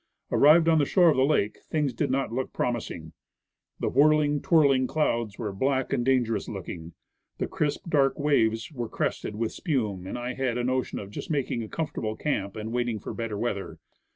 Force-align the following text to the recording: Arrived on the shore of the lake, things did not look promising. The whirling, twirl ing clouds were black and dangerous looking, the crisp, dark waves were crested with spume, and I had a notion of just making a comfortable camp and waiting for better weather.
Arrived 0.31 0.67
on 0.67 0.79
the 0.79 0.83
shore 0.85 1.09
of 1.11 1.15
the 1.15 1.23
lake, 1.23 1.59
things 1.69 1.93
did 1.93 2.09
not 2.09 2.31
look 2.33 2.51
promising. 2.53 3.13
The 3.79 3.89
whirling, 3.89 4.41
twirl 4.41 4.71
ing 4.71 4.87
clouds 4.87 5.37
were 5.37 5.53
black 5.53 5.93
and 5.93 6.03
dangerous 6.03 6.49
looking, 6.49 6.93
the 7.37 7.45
crisp, 7.47 7.85
dark 7.87 8.17
waves 8.17 8.71
were 8.71 8.89
crested 8.89 9.35
with 9.35 9.51
spume, 9.51 10.07
and 10.07 10.17
I 10.17 10.33
had 10.33 10.57
a 10.57 10.63
notion 10.63 10.97
of 10.97 11.11
just 11.11 11.29
making 11.29 11.61
a 11.61 11.67
comfortable 11.69 12.15
camp 12.15 12.55
and 12.55 12.71
waiting 12.71 12.97
for 12.97 13.13
better 13.13 13.37
weather. 13.37 13.77